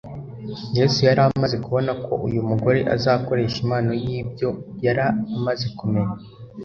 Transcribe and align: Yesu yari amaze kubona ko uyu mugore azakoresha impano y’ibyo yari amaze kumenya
Yesu 0.77 0.99
yari 1.07 1.21
amaze 1.29 1.55
kubona 1.65 1.91
ko 2.03 2.13
uyu 2.27 2.41
mugore 2.49 2.79
azakoresha 2.95 3.57
impano 3.63 3.91
y’ibyo 4.03 4.49
yari 4.85 5.01
amaze 5.37 5.65
kumenya 5.77 6.15